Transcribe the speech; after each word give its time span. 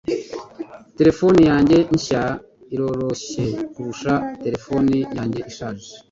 Terefone 0.97 1.39
yanjye 1.51 1.77
nshya 1.95 2.23
iroroshye 2.73 3.45
kurusha 3.73 4.13
terefone 4.43 4.95
yanjye 5.17 5.39
ishaje. 5.51 5.85